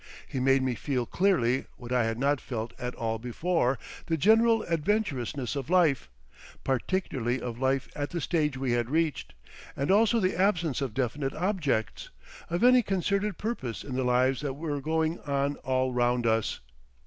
[0.27, 3.77] He made me feel clearly, what I had not felt at all before,
[4.07, 6.09] the general adventurousness of life,
[6.63, 9.35] particularly of life at the stage we had reached,
[9.75, 12.09] and also the absence of definite objects,
[12.49, 16.61] of any concerted purpose in the lives that were going on all round us.